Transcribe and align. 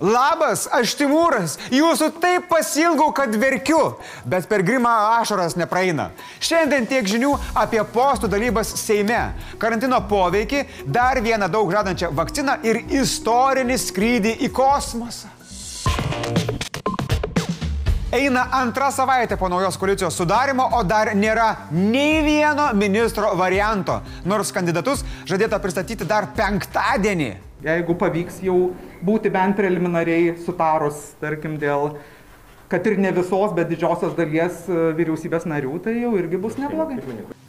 Labas, 0.00 0.62
aš 0.72 0.94
Timūras, 0.96 1.58
jūsų 1.68 2.06
taip 2.22 2.46
pasilgau, 2.48 3.10
kad 3.12 3.34
verkiu, 3.36 3.98
bet 4.24 4.46
per 4.48 4.62
grimą 4.64 4.88
ašaras 5.18 5.58
nepraeina. 5.60 6.06
Šiandien 6.40 6.86
tiek 6.88 7.04
žinių 7.04 7.34
apie 7.60 7.82
postų 7.84 8.30
dalybas 8.32 8.70
Seime, 8.80 9.34
karantino 9.60 9.98
poveikį, 10.08 10.62
dar 10.88 11.20
vieną 11.20 11.50
daug 11.52 11.68
žadančią 11.68 12.08
vakciną 12.16 12.54
ir 12.64 12.80
istorinį 12.96 13.76
skrydį 13.82 14.32
į 14.48 14.50
kosmosą. 14.56 15.28
Eina 18.16 18.46
antra 18.56 18.88
savaitė 18.90 19.36
po 19.36 19.52
naujos 19.52 19.76
koalicijos 19.76 20.16
sudarimo, 20.16 20.64
o 20.64 20.80
dar 20.82 21.12
nėra 21.12 21.68
nei 21.76 22.24
vieno 22.24 22.70
ministro 22.72 23.36
varianto, 23.36 24.00
nors 24.24 24.48
kandidatus 24.48 25.04
žadėta 25.28 25.60
pristatyti 25.60 26.08
dar 26.08 26.32
penktadienį 26.40 27.49
jeigu 27.64 27.96
pavyks 28.00 28.40
jau 28.44 28.56
būti 29.04 29.32
bent 29.32 29.56
preliminariai 29.58 30.34
sutarus, 30.44 31.10
tarkim, 31.20 31.58
dėl 31.60 31.94
kad 32.70 32.86
ir 32.86 32.98
ne 32.98 33.10
visos, 33.12 33.50
bet 33.56 33.68
didžiosios 33.70 34.14
dalies 34.14 34.62
e, 34.70 34.80
vyriausybės 34.94 35.46
narių, 35.50 35.74
tai 35.82 35.96
jau 35.98 36.12
irgi 36.18 36.38
bus 36.38 36.54
neblogai. 36.60 37.00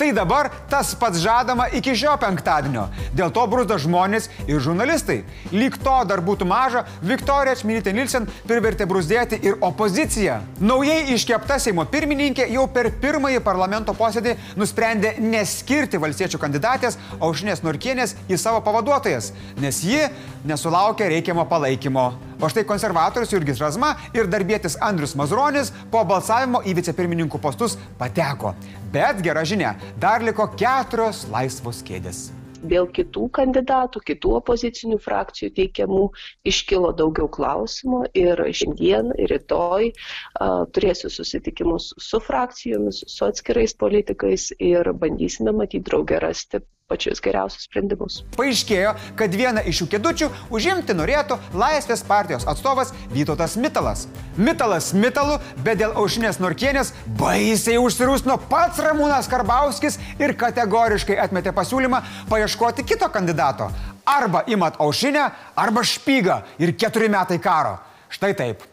Tai 0.01 0.07
dabar 0.17 0.49
tas 0.69 0.95
pats 0.97 1.21
žadama 1.21 1.67
iki 1.77 1.93
šio 1.97 2.15
penktadienio. 2.21 2.87
Dėl 3.13 3.29
to 3.35 3.43
brūzda 3.51 3.77
žmonės 3.83 4.31
ir 4.47 4.57
žurnalistai. 4.65 5.19
Lyg 5.53 5.77
to 5.83 5.93
dar 6.09 6.23
būtų 6.25 6.47
maža, 6.49 6.87
Viktorija 7.05 7.53
Čmilytė 7.59 7.93
Nilsen 7.93 8.25
privertė 8.49 8.87
brūzdėti 8.89 9.37
ir 9.45 9.59
opoziciją. 9.61 10.39
Naujai 10.57 11.13
iškepta 11.13 11.59
Seimo 11.61 11.85
pirmininkė 11.85 12.49
jau 12.55 12.65
per 12.73 12.89
pirmąjį 13.03 13.43
parlamento 13.45 13.93
posėdį 13.97 14.33
nusprendė 14.57 15.13
neskirti 15.21 16.01
valstiečių 16.01 16.41
kandidatės 16.41 16.97
Aušinės 17.21 17.61
Norkienės 17.61 18.17
į 18.25 18.41
savo 18.41 18.65
pavaduotojas, 18.65 19.35
nes 19.61 19.83
ji 19.85 20.09
nesulaukė 20.49 21.13
reikiamo 21.13 21.45
palaikymo. 21.45 22.09
O 22.41 22.49
štai 22.49 22.63
konservatorius 22.65 23.29
Jurgis 23.29 23.59
Razma 23.61 23.91
ir 24.17 24.25
darbėtis 24.25 24.79
Andrius 24.81 25.13
Mazronis 25.13 25.69
po 25.93 26.01
balsavimo 26.09 26.63
į 26.65 26.73
vicepirmininkų 26.79 27.37
postus 27.37 27.77
pateko. 27.99 28.55
Bet 28.93 29.21
gera 29.21 29.43
žinia, 29.45 29.75
dar 30.01 30.25
liko 30.25 30.49
keturios 30.57 31.27
laisvos 31.29 31.83
kėdės 31.85 32.31
dėl 32.61 32.87
kitų 32.93 33.27
kandidatų, 33.33 34.01
kitų 34.05 34.33
opozicinių 34.37 34.99
frakcijų 35.01 35.49
teikiamų 35.57 36.03
iškilo 36.51 36.91
daugiau 36.93 37.25
klausimų 37.37 38.03
ir 38.17 38.43
šiandien, 38.53 39.09
rytoj 39.31 39.89
a, 39.89 40.49
turėsiu 40.69 41.09
susitikimus 41.09 41.91
su 41.97 42.21
frakcijomis, 42.21 43.01
su 43.09 43.25
atskirais 43.25 43.73
politikais 43.73 44.51
ir 44.59 44.91
bandysime 44.93 45.55
matyti 45.57 45.89
draugę 45.89 46.21
rasti 46.21 46.61
pačius 46.91 47.23
geriausius 47.23 47.67
sprendimus. 47.69 48.21
Paaiškėjo, 48.35 48.93
kad 49.19 49.35
vieną 49.35 49.63
iš 49.69 49.81
šių 49.81 49.87
kėdučių 49.95 50.29
užimti 50.53 50.95
norėtų 50.97 51.39
Laisvės 51.57 52.03
partijos 52.07 52.47
atstovas 52.49 52.91
Vytautas 53.13 53.55
Mitalas. 53.55 54.07
Mitalas 54.37 54.91
Mitalu, 54.93 55.39
bet 55.63 55.79
dėl 55.81 55.95
aušinės 55.99 56.41
Norkienės 56.43 56.93
baisiai 57.19 57.79
užsirūsno 57.81 58.37
pats 58.51 58.81
Ramūnas 58.83 59.29
Karbauskis 59.31 59.99
ir 60.19 60.35
kategoriškai 60.39 61.19
atmetė 61.23 61.55
pasiūlymą 61.55 62.03
paieškoti 62.31 62.87
kito 62.87 63.09
kandidato. 63.13 63.71
Arba 64.07 64.43
imat 64.49 64.79
aušinę, 64.81 65.29
arba 65.55 65.85
špygą 65.85 66.41
ir 66.59 66.75
keturi 66.75 67.11
metai 67.11 67.39
karo. 67.39 67.77
Štai 68.11 68.33
taip. 68.35 68.70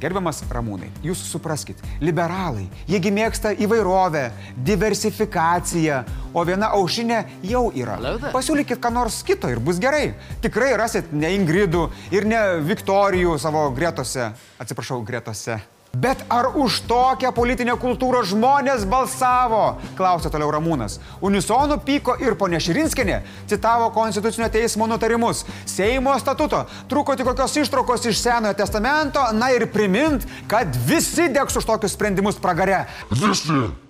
Gerbiamas 0.00 0.40
Ramūnai, 0.48 0.88
jūs 1.04 1.20
supraskit, 1.28 1.80
liberalai, 2.00 2.66
jiegi 2.88 3.12
mėgsta 3.12 3.52
įvairovę, 3.60 4.30
diversifikaciją, 4.64 5.98
o 6.32 6.44
viena 6.48 6.70
aušinė 6.78 7.18
jau 7.50 7.66
yra. 7.76 7.98
Pasiūlykit 8.32 8.80
ką 8.80 8.92
nors 8.96 9.20
kito 9.26 9.50
ir 9.52 9.60
bus 9.60 9.80
gerai. 9.82 10.14
Tikrai 10.40 10.72
rasit 10.80 11.12
ne 11.12 11.34
Ingridų 11.36 11.90
ir 12.16 12.28
ne 12.28 12.40
Viktorijų 12.64 13.36
savo 13.42 13.66
gretose, 13.76 14.30
atsiprašau, 14.62 15.02
gretose. 15.04 15.60
Bet 15.92 16.22
ar 16.28 16.46
už 16.54 16.84
tokią 16.86 17.32
politinę 17.34 17.74
kultūrą 17.74 18.22
žmonės 18.22 18.84
balsavo? 18.86 19.80
Klausė 19.98 20.30
toliau 20.30 20.52
Ramūnas. 20.54 21.00
Unisonų 21.18 21.80
pyko 21.82 22.14
ir 22.22 22.36
ponė 22.38 22.60
Širinskinė 22.62 23.18
citavo 23.50 23.90
Konstitucinio 23.90 24.46
teismo 24.54 24.86
nutarimus. 24.86 25.42
Seimo 25.66 26.14
statuto 26.22 26.62
truko 26.88 27.18
tik 27.18 27.26
kokios 27.26 27.58
ištraukos 27.64 28.06
iš 28.06 28.22
Senojo 28.22 28.54
testamento, 28.54 29.26
na 29.34 29.50
ir 29.50 29.66
primint, 29.74 30.28
kad 30.46 30.78
visi 30.86 31.26
degs 31.34 31.58
už 31.58 31.66
tokius 31.66 31.98
sprendimus 31.98 32.38
pragare. 32.38 32.84
Visi. 33.10 33.89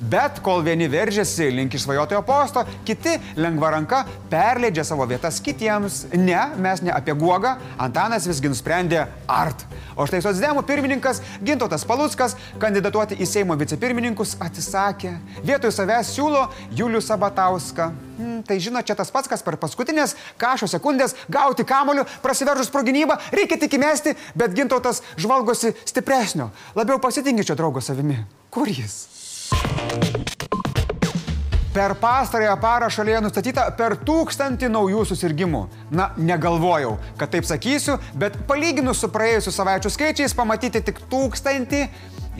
Bet 0.00 0.40
kol 0.42 0.64
vieni 0.66 0.88
veržiasi 0.90 1.50
link 1.54 1.74
išsvajotojo 1.76 2.22
posto, 2.26 2.64
kiti 2.86 3.14
lengva 3.38 3.70
ranka 3.76 4.02
perleidžia 4.30 4.84
savo 4.84 5.06
vietas 5.06 5.38
kitiems. 5.44 6.06
Ne, 6.18 6.40
mes 6.58 6.82
ne 6.82 6.90
apie 6.94 7.14
guogą, 7.14 7.54
Antanas 7.78 8.26
visgi 8.26 8.50
nusprendė 8.50 9.04
art. 9.30 9.62
O 9.94 10.06
štai 10.08 10.22
Sosdemų 10.24 10.64
pirmininkas 10.66 11.20
Gintotas 11.44 11.84
Paluckas 11.86 12.34
kandidatuoti 12.62 13.18
į 13.20 13.28
Seimo 13.28 13.56
vicepirmininkus 13.60 14.34
atsisakė. 14.42 15.12
Vietoj 15.46 15.74
savęs 15.74 16.14
siūlo 16.16 16.48
Julius 16.74 17.06
Sabatauską. 17.12 17.92
Hmm, 18.18 18.42
tai 18.46 18.58
žinot, 18.62 18.86
čia 18.88 18.96
tas 18.98 19.12
pats, 19.12 19.30
kas 19.30 19.44
per 19.44 19.58
paskutinės 19.60 20.16
kažko 20.40 20.68
sekundės 20.70 21.14
gauti 21.30 21.66
kamoliu, 21.68 22.06
prasiveržus 22.24 22.72
pro 22.72 22.82
gynybą, 22.86 23.20
reikia 23.34 23.60
tik 23.60 23.78
įmesti, 23.78 24.16
bet 24.34 24.56
Gintotas 24.56 25.04
žvalgosi 25.20 25.76
stipresnio, 25.86 26.50
labiau 26.78 27.00
pasitinkičio 27.02 27.56
draugo 27.58 27.84
savimi. 27.84 28.18
Kur 28.52 28.68
jis? 28.68 29.21
Per 31.72 31.94
pastarąją 31.96 32.56
parą 32.60 32.88
šalyje 32.92 33.20
nustatyta 33.24 33.62
per 33.76 33.94
tūkstantį 34.04 34.68
naujų 34.68 35.06
susirgymų. 35.08 35.62
Na, 35.96 36.10
negalvojau, 36.20 36.98
kad 37.16 37.32
taip 37.32 37.46
sakysiu, 37.48 37.94
bet 38.12 38.36
palyginus 38.48 39.00
su 39.00 39.08
praėjusiu 39.08 39.54
savaičių 39.56 39.92
skaičiais 39.94 40.36
pamatyti 40.36 40.82
tik 40.84 41.00
tūkstantį 41.08 41.80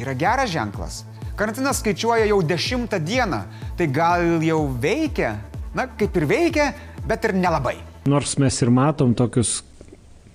yra 0.04 0.12
geras 0.20 0.52
ženklas. 0.52 0.98
Karantinas 1.36 1.80
skaičiuoja 1.80 2.26
jau 2.28 2.42
dešimtą 2.44 3.00
dieną, 3.00 3.40
tai 3.78 3.88
gal 3.88 4.44
jau 4.44 4.66
veikia? 4.68 5.38
Na, 5.72 5.88
kaip 5.88 6.20
ir 6.20 6.28
veikia, 6.28 6.68
bet 7.08 7.24
ir 7.24 7.32
nelabai. 7.32 7.78
Nors 8.04 8.36
mes 8.36 8.60
ir 8.60 8.68
matom 8.68 9.14
tokius 9.16 9.62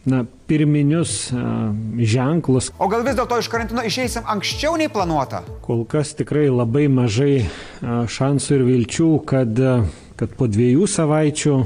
na, 0.07 0.23
pirminius 0.47 1.29
a, 1.35 1.73
ženklus. 2.00 2.72
O 2.79 2.88
gal 2.91 3.03
vis 3.06 3.18
dėlto 3.18 3.40
iš 3.41 3.50
karantino 3.51 3.84
išeisim 3.85 4.28
anksčiau 4.28 4.78
nei 4.79 4.88
planuota? 4.91 5.44
Kol 5.66 5.84
kas 5.90 6.16
tikrai 6.18 6.47
labai 6.47 6.88
mažai 6.91 7.44
a, 7.44 8.06
šansų 8.07 8.59
ir 8.59 8.63
vilčių, 8.72 9.09
kad, 9.28 9.59
a, 9.59 9.81
kad 10.19 10.38
po 10.40 10.47
dviejų 10.47 10.88
savaičių 10.88 11.57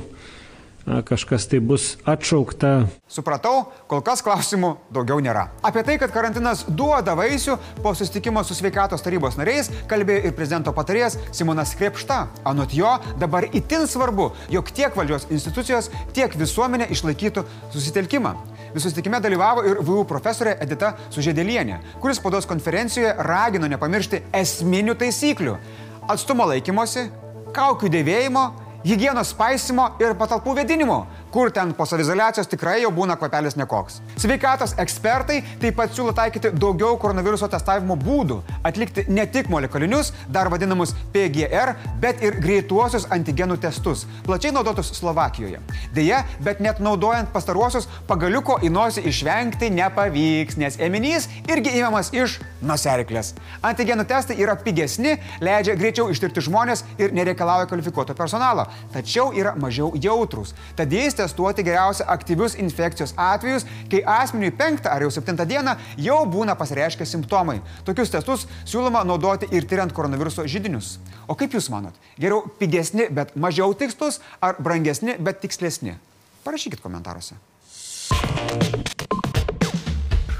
kažkas 0.85 1.47
tai 1.47 1.59
bus 1.59 1.97
atšaukta. 2.05 2.87
Supratau, 3.11 3.67
kol 3.91 4.01
kas 4.05 4.23
klausimų 4.25 4.71
daugiau 4.93 5.21
nėra. 5.23 5.47
Apie 5.65 5.83
tai, 5.87 5.97
kad 6.01 6.13
karantinas 6.13 6.63
duoda 6.67 7.13
vaisių, 7.17 7.57
po 7.83 7.93
susitikimo 7.97 8.43
su 8.47 8.55
sveikatos 8.57 9.03
tarybos 9.05 9.37
nariais 9.39 9.71
kalbėjo 9.91 10.25
ir 10.29 10.35
prezidento 10.37 10.73
patarėjas 10.75 11.17
Simonas 11.35 11.75
Krepšta. 11.77 12.21
Anot 12.47 12.73
jo, 12.75 12.93
dabar 13.21 13.47
itin 13.51 13.87
svarbu, 13.89 14.31
jog 14.53 14.71
tiek 14.75 14.95
valdžios 14.97 15.27
institucijos, 15.29 15.91
tiek 16.15 16.33
visuomenė 16.39 16.89
išlaikytų 16.95 17.45
susitelkimą. 17.73 18.35
Susitikime 18.71 19.19
dalyvavo 19.23 19.65
ir 19.67 19.81
VU 19.83 20.05
profesorė 20.07 20.55
Edita 20.63 20.95
Sužėdėlienė, 21.11 21.81
kuris 21.99 22.21
spaudos 22.21 22.47
konferencijoje 22.47 23.13
ragino 23.27 23.67
nepamiršti 23.67 24.23
esminių 24.41 24.95
taisyklių- 24.95 25.57
atstumo 26.13 26.47
laikymosi, 26.47 27.09
kaukių 27.51 27.91
dėvėjimo 27.91 28.45
hygienos 28.85 29.33
paisimo 29.37 29.91
ir 30.01 30.15
patalpų 30.17 30.55
vedinimo, 30.61 31.05
kur 31.31 31.51
ten 31.51 31.73
po 31.73 31.85
savizolacijos 31.87 32.49
tikrai 32.51 32.81
jau 32.81 32.91
būna 32.93 33.15
kvapelis 33.19 33.55
nekoks. 33.59 34.01
Sveikatos 34.19 34.75
ekspertai 34.81 35.39
taip 35.61 35.77
pat 35.79 35.93
siūlo 35.95 36.13
taikyti 36.15 36.51
daugiau 36.51 36.97
koronaviruso 36.99 37.47
testavimo 37.51 37.95
būdų, 37.99 38.41
atlikti 38.67 39.05
ne 39.07 39.25
tik 39.31 39.49
molekulinius, 39.51 40.11
dar 40.29 40.49
vadinamus 40.51 40.93
PGR, 41.13 41.75
bet 42.03 42.23
ir 42.25 42.39
greituosius 42.43 43.07
antigenų 43.15 43.57
testus, 43.63 44.05
plačiai 44.27 44.53
naudotus 44.55 44.91
Slovakijoje. 44.97 45.61
Deja, 45.95 46.23
bet 46.43 46.59
net 46.59 46.81
naudojant 46.83 47.31
pastaruosius, 47.33 47.87
pagaliuko 48.09 48.59
į 48.61 48.71
nosį 48.73 49.05
išvengti 49.11 49.71
nepavyks, 49.77 50.59
nes 50.59 50.79
ėminys 50.83 51.29
irgi 51.47 51.77
įmamas 51.79 52.11
iš 52.15 52.39
noseriklės. 52.61 53.33
Antigenų 53.65 54.05
testai 54.09 54.37
yra 54.41 54.57
pigesni, 54.59 55.15
leidžia 55.41 55.77
greičiau 55.79 56.09
ištirti 56.11 56.43
žmonės 56.45 56.83
ir 56.99 57.15
nereikalauja 57.15 57.69
kvalifikuoto 57.71 58.15
personalo, 58.17 58.67
tačiau 58.93 59.31
yra 59.37 59.55
mažiau 59.59 59.91
jautrus. 59.95 60.53
Tad 60.75 60.91
jais 60.93 61.15
testuoti 61.21 61.65
geriausia 61.65 62.07
aktyvius 62.11 62.57
infekcijos 62.59 63.15
atvejus, 63.17 63.65
kai 63.91 64.03
asmeniui 64.17 64.51
penktą 64.57 64.91
ar 64.91 65.05
jau 65.05 65.11
septintą 65.13 65.45
dieną 65.47 65.77
jau 66.01 66.19
būna 66.29 66.57
pasireiškę 66.59 67.07
simptomai. 67.07 67.59
Tokius 67.87 68.13
testus 68.13 68.47
siūloma 68.65 69.05
naudoti 69.07 69.49
ir 69.55 69.69
tyriant 69.69 69.93
koronaviruso 69.95 70.47
žydinius. 70.49 70.97
O 71.29 71.37
kaip 71.37 71.53
Jūs 71.55 71.69
manot, 71.71 71.95
geriau 72.19 72.43
pigesni, 72.59 73.07
bet 73.13 73.35
mažiau 73.35 73.75
tikslus 73.77 74.19
ar 74.41 74.59
brangesni, 74.59 75.17
bet 75.19 75.43
tikslesni? 75.43 75.97
Parašykit 76.43 76.81
komentaruose. 76.81 77.37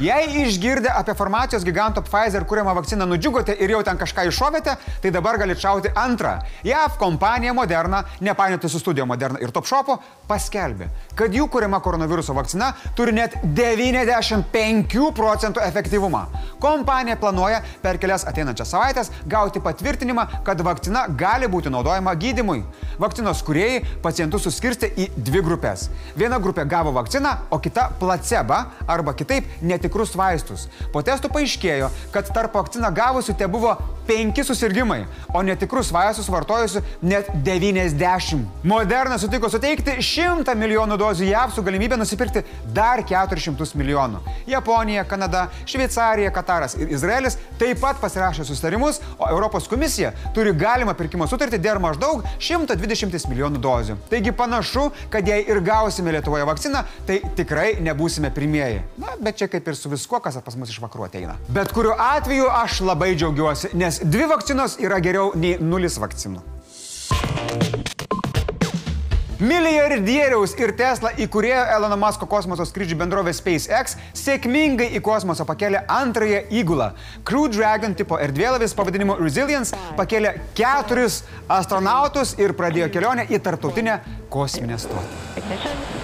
Jei 0.01 0.42
išgirdę 0.42 0.89
apie 0.94 1.13
farmacijos 1.13 1.62
giganto 1.62 2.01
Pfizer 2.01 2.42
kūriamą 2.50 2.71
vakciną 2.74 3.06
nudžiugote 3.06 3.53
ir 3.62 3.69
jau 3.69 3.83
ten 3.86 4.00
kažką 4.01 4.24
iššovėte, 4.31 4.74
tai 5.03 5.09
dabar 5.13 5.38
galite 5.38 5.62
šauti 5.62 5.92
antrą. 5.94 6.39
JAV 6.65 6.95
kompanija 6.98 7.53
Moderna, 7.53 8.00
nepainioti 8.19 8.69
su 8.69 8.80
studijo 8.81 9.06
Moderna 9.06 9.38
ir 9.45 9.53
Top 9.53 9.68
Shopo, 9.69 10.00
paskelbė, 10.25 10.88
kad 11.13 11.36
jų 11.38 11.45
kūriama 11.53 11.77
koronaviruso 11.86 12.33
vakcina 12.33 12.71
turi 12.98 13.13
net 13.13 13.36
95 13.44 15.12
procentų 15.13 15.62
efektyvumą. 15.68 16.24
Kompanija 16.63 17.19
planuoja 17.21 17.62
per 17.83 18.01
kelias 18.01 18.25
ateinančias 18.25 18.74
savaitės 18.74 19.13
gauti 19.30 19.62
patvirtinimą, 19.62 20.25
kad 20.48 20.65
vakcina 20.65 21.06
gali 21.13 21.45
būti 21.45 21.69
naudojama 21.69 22.15
gydimui. 22.18 22.63
Vakcinos 22.98 23.45
kuriejai 23.45 23.86
pacientus 24.01 24.50
suskirstė 24.50 24.89
į 24.98 25.12
dvi 25.13 25.45
grupės. 25.45 25.92
Viena 26.18 26.42
grupė 26.42 26.65
gavo 26.65 26.89
vakciną, 26.98 27.38
o 27.53 27.62
kita 27.62 27.92
placebą 28.01 28.63
arba 28.89 29.13
kitaip 29.13 29.45
netikrus 29.91 30.15
vaistus. 30.15 30.67
Po 30.93 31.01
testų 31.03 31.29
paaiškėjo, 31.31 31.89
kad 32.13 32.29
tarp 32.31 32.55
vakciną 32.55 32.91
gavusių 32.95 33.35
te 33.35 33.47
buvo 33.47 33.75
5 34.07 34.43
susirgymai, 34.43 35.05
o 35.33 35.41
netikrus 35.43 35.91
vaistus 35.91 36.29
vartojusių 36.31 36.81
net 37.03 37.27
90. 37.43 38.39
Moderna 38.63 39.17
sutiko 39.19 39.49
suteikti 39.51 39.99
100 40.01 40.55
milijonų 40.57 40.97
dozių 40.99 41.27
JAV 41.29 41.53
su 41.55 41.63
galimybė 41.63 41.99
nusipirkti 41.99 42.43
dar 42.73 43.03
400 43.07 43.77
milijonų. 43.77 44.21
Japonija, 44.47 45.03
Kanada, 45.07 45.47
Šveicarija, 45.65 46.31
Kataras 46.31 46.75
ir 46.79 46.91
Izraelis 46.91 47.38
taip 47.59 47.79
pat 47.81 47.99
pasirašė 48.01 48.45
susitarimus, 48.47 49.01
o 49.19 49.29
Europos 49.29 49.67
komisija 49.71 50.13
turi 50.35 50.53
galimą 50.55 50.95
pirkimo 50.97 51.27
sutartį 51.29 51.61
dėl 51.61 51.81
maždaug 51.83 52.25
120 52.39 53.29
milijonų 53.29 53.61
dozių. 53.61 53.97
Taigi 54.11 54.33
panašu, 54.35 54.89
kad 55.13 55.27
jei 55.27 55.45
ir 55.47 55.61
gausime 55.63 56.15
Lietuvoje 56.15 56.47
vakciną, 56.47 56.83
tai 57.07 57.21
tikrai 57.38 57.75
nebūsime 57.83 58.33
pirmieji. 58.33 58.81
Na, 59.01 59.15
bet 59.21 59.39
čia 59.39 59.47
kaip 59.51 59.67
ir 59.67 59.77
su 59.81 59.89
viskuo, 59.89 60.21
kas 60.21 60.37
pas 60.45 60.57
mus 60.57 60.69
iš 60.69 60.79
vakarų 60.83 61.09
ateina. 61.09 61.37
Bet 61.49 61.73
kuriuo 61.75 61.97
atveju 61.97 62.47
aš 62.61 62.81
labai 62.85 63.13
džiaugiuosi, 63.17 63.73
nes 63.73 64.01
dvi 64.05 64.29
vakcinos 64.31 64.77
yra 64.83 65.01
geriau 65.03 65.33
nei 65.35 65.57
nulis 65.59 65.97
vakcinų. 66.01 66.45
Milijardieriaus 69.41 70.51
ir 70.61 70.69
Tesla 70.77 71.09
įkūrėjo 71.17 71.61
Elono 71.73 71.95
Musko 71.97 72.27
kosmoso 72.29 72.61
skrydžių 72.69 72.99
bendrovė 72.99 73.31
SpaceX 73.33 73.95
sėkmingai 74.13 74.91
į 74.93 75.01
kosmosą 75.01 75.47
pakėlė 75.49 75.81
antrąją 75.89 76.43
įgulą. 76.61 76.91
Crew 77.25 77.47
Dragon 77.49 77.97
tipo 77.97 78.19
erdvėlaivis 78.21 78.77
pavadinimu 78.77 79.17
Resilience 79.17 79.73
pakėlė 79.97 80.35
keturis 80.53 81.23
astronautus 81.57 82.35
ir 82.37 82.53
pradėjo 82.53 82.91
kelionę 82.93 83.25
į 83.33 83.41
tarptautinę 83.41 83.97
kosminę 84.29 84.77
stotį. 84.85 86.00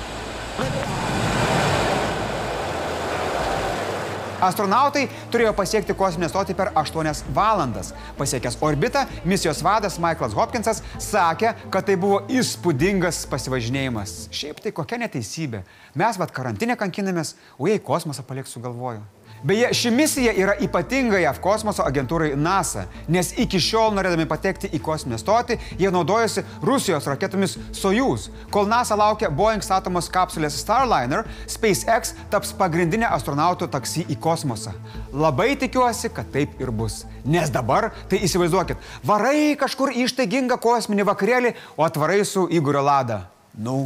Astronautai 4.37 5.07
turėjo 5.33 5.53
pasiekti 5.57 5.95
kosminę 5.97 6.29
stotį 6.29 6.53
per 6.57 6.69
8 6.77 7.23
valandas. 7.33 7.89
Pasiekęs 8.19 8.59
orbitą, 8.61 9.07
misijos 9.25 9.63
vadas 9.65 9.97
Michaelas 9.97 10.37
Hopkinsas 10.37 10.83
sakė, 11.01 11.55
kad 11.73 11.89
tai 11.89 11.97
buvo 11.97 12.21
įspūdingas 12.29 13.25
pasivažinėjimas. 13.31 14.27
Šiaip 14.29 14.61
tai 14.61 14.75
kokia 14.77 15.01
neteisybė. 15.01 15.65
Mes 15.97 16.21
vad 16.21 16.33
karantinę 16.35 16.77
kankinamės, 16.77 17.33
o 17.57 17.69
jei 17.71 17.81
kosmosą 17.81 18.25
paliksiu 18.27 18.61
galvoju. 18.61 19.01
Beje, 19.43 19.73
ši 19.73 19.91
misija 19.91 20.31
yra 20.33 20.55
ypatinga 20.61 21.19
JAV 21.21 21.37
kosmoso 21.41 21.83
agentūrai 21.85 22.31
NASA, 22.35 22.87
nes 23.07 23.29
iki 23.37 23.59
šiol 23.61 23.93
norėdami 23.93 24.25
patekti 24.29 24.71
į 24.73 24.79
kosminę 24.81 25.19
stotį, 25.21 25.59
jie 25.77 25.91
naudojosi 25.93 26.41
Rusijos 26.65 27.05
raketomis 27.05 27.53
Soyuz. 27.77 28.31
Kol 28.53 28.65
NASA 28.71 28.97
laukia 28.97 29.29
Boeing 29.29 29.61
statomos 29.61 30.09
kapsulės 30.09 30.57
Starliner, 30.57 31.27
SpaceX 31.45 32.15
taps 32.33 32.55
pagrindinė 32.57 33.11
astronautų 33.13 33.69
taksi 33.77 34.07
į 34.09 34.17
kosmosą. 34.25 34.73
Labai 35.13 35.51
tikiuosi, 35.61 36.09
kad 36.09 36.33
taip 36.33 36.57
ir 36.61 36.73
bus. 36.73 37.03
Nes 37.25 37.53
dabar, 37.53 37.91
tai 38.09 38.23
įsivaizduokit, 38.25 38.81
varai 39.05 39.53
kažkur 39.59 39.93
ištaigingą 39.93 40.57
kosminį 40.63 41.05
vakarėlį, 41.13 41.55
o 41.77 41.85
atvarai 41.85 42.23
su 42.25 42.49
Igorio 42.49 42.81
Lada. 42.89 43.27
Nu. 43.53 43.85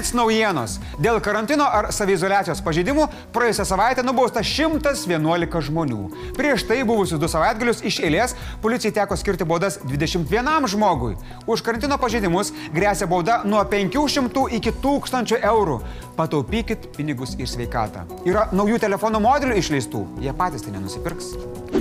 Blitz 0.00 0.14
naujienos. 0.16 0.78
Dėl 0.96 1.18
karantino 1.20 1.66
ar 1.68 1.90
savizolacijos 1.92 2.62
pažeidimų 2.64 3.04
praėjusią 3.34 3.66
savaitę 3.68 4.00
nubausta 4.00 4.40
111 4.40 5.60
žmonių. 5.66 5.98
Prieš 6.38 6.64
tai 6.70 6.78
buvusius 6.88 7.20
du 7.20 7.28
savaitgalius 7.28 7.84
iš 7.84 7.98
eilės 8.08 8.32
policijai 8.64 8.94
teko 8.96 9.18
skirti 9.20 9.44
baudas 9.44 9.76
21 9.84 10.70
žmogui. 10.72 11.18
Už 11.44 11.60
karantino 11.66 12.00
pažeidimus 12.00 12.54
grėsia 12.72 13.10
bauda 13.12 13.42
nuo 13.44 13.60
500 13.60 14.48
iki 14.56 14.72
1000 14.80 15.36
eurų. 15.36 15.82
Pataupykit 16.16 16.94
pinigus 16.96 17.36
ir 17.36 17.52
sveikatą. 17.52 18.08
Yra 18.24 18.48
naujų 18.56 18.80
telefonų 18.80 19.20
modelių 19.20 19.60
išleistų, 19.60 20.06
jie 20.24 20.32
patys 20.32 20.64
tai 20.64 20.78
nenusipirks. 20.78 21.34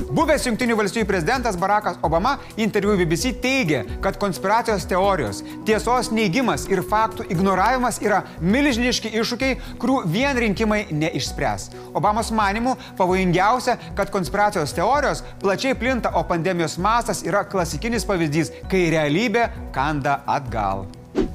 Buvęs 0.10 0.48
Junktinių 0.48 0.74
valstybių 0.74 1.06
prezidentas 1.06 1.58
Barackas 1.62 2.00
Obama 2.02 2.32
interviu 2.58 2.96
BBC 2.98 3.30
teigė, 3.44 3.84
kad 4.02 4.16
konspiracijos 4.18 4.88
teorijos, 4.90 5.44
tiesos 5.68 6.10
neigimas 6.10 6.64
ir 6.66 6.82
faktų 6.82 7.28
ignoravimas 7.30 8.00
yra 8.02 8.09
milžiniški 8.42 9.14
iššūkiai, 9.22 9.58
kurių 9.82 10.02
vien 10.12 10.38
rinkimai 10.44 10.86
neišspręs. 10.92 11.70
Obamos 11.98 12.34
manimu 12.36 12.76
pavojingiausia, 13.00 13.78
kad 13.98 14.12
konspiracijos 14.14 14.76
teorijos 14.78 15.24
plačiai 15.42 15.78
plinta, 15.80 16.14
o 16.16 16.26
pandemijos 16.28 16.78
mastas 16.82 17.24
yra 17.28 17.46
klasikinis 17.48 18.08
pavyzdys, 18.10 18.54
kai 18.72 18.88
realybė 18.94 19.50
kanda 19.76 20.22
atgal. 20.28 20.88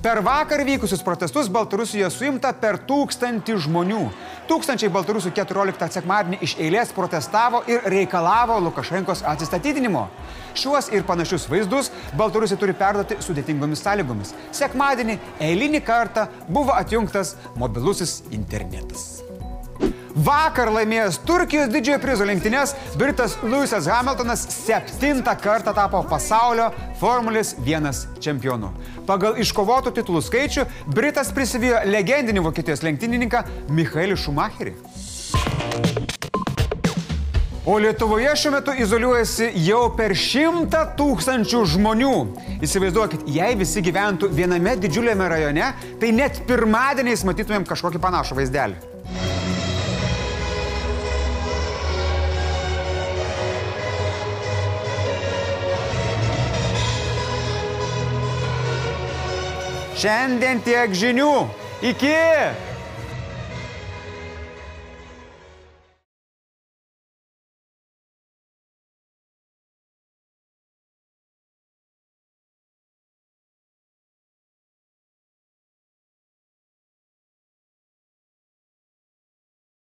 Per 0.04 0.20
vakar 0.20 0.60
vykusius 0.68 1.00
protestus 1.00 1.46
Baltarusijoje 1.48 2.10
suimta 2.12 2.50
per 2.60 2.76
tūkstantį 2.84 3.54
žmonių. 3.64 4.02
Tūkstančiai 4.50 4.90
Baltarusių 4.92 5.32
14 5.32 5.96
sekmadienį 5.96 6.42
iš 6.44 6.58
eilės 6.60 6.92
protestavo 6.92 7.62
ir 7.72 7.88
reikalavo 7.88 8.58
Lukašenkos 8.66 9.24
atsistatydinimo. 9.32 10.04
Šiuos 10.60 10.92
ir 10.92 11.08
panašius 11.08 11.48
vaizdus 11.48 11.88
Baltarusija 12.20 12.60
turi 12.60 12.76
perduoti 12.76 13.16
sudėtingomis 13.24 13.80
sąlygomis. 13.80 14.36
Sekmadienį 14.52 15.16
eilinį 15.48 15.80
kartą 15.88 16.28
buvo 16.52 16.76
atjungtas 16.76 17.38
mobilusis 17.56 18.18
internetas. 18.28 19.23
Vakar 20.14 20.70
laimėjęs 20.70 21.16
Turkijos 21.26 21.72
didžiojo 21.75 21.99
prizo 21.99 22.26
lenktynės, 22.28 22.76
Britas 22.94 23.32
Lewisas 23.43 23.88
Hamiltonas 23.90 24.44
septintą 24.46 25.34
kartą 25.43 25.75
tapo 25.75 26.05
pasaulio 26.06 26.69
Formulės 27.00 27.56
1 27.58 27.90
čempionu. 28.22 28.70
Pagal 29.08 29.40
iškovotų 29.43 29.90
titulų 29.99 30.22
skaičių 30.22 30.69
Britas 30.94 31.34
prisivijo 31.34 31.82
legendinį 31.90 32.46
Vokietijos 32.46 32.87
lenktynininką 32.87 33.43
Michaelį 33.75 34.20
Schumacherį. 34.22 34.76
O 37.67 37.81
Lietuvoje 37.81 38.37
šiuo 38.38 38.55
metu 38.55 38.78
izoliuojasi 38.87 39.50
jau 39.67 39.88
per 39.99 40.14
šimtą 40.14 40.87
tūkstančių 40.94 41.67
žmonių. 41.75 42.17
Įsivaizduokit, 42.62 43.26
jei 43.34 43.58
visi 43.58 43.82
gyventų 43.82 44.31
viename 44.31 44.78
didžiuliame 44.78 45.31
rajone, 45.32 45.75
tai 45.99 46.14
net 46.14 46.44
pirmadieniais 46.46 47.26
matytumėm 47.26 47.67
kažkokį 47.67 48.05
panašų 48.05 48.44
vaizdelį. 48.44 48.94
Šiandien 60.05 60.58
tiek 60.61 60.93
žinių. 60.93 61.31
Iki! 61.81 62.73